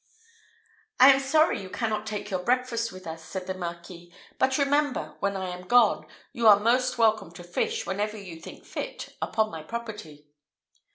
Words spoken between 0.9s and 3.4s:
"I am sorry you cannot take your breakfast with us,"